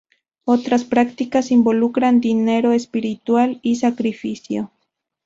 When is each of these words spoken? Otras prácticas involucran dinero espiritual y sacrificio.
Otras 0.45 0.83
prácticas 0.83 1.51
involucran 1.51 2.21
dinero 2.21 2.71
espiritual 2.71 3.59
y 3.61 3.75
sacrificio. 3.75 4.71